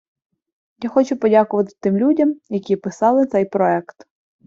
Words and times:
Я 0.81 0.89
хочу 0.89 1.17
подякувати 1.17 1.73
тим 1.79 1.97
людям, 1.97 2.35
які 2.49 2.75
писали 2.75 3.25
цей 3.25 3.45
проект. 3.45 4.07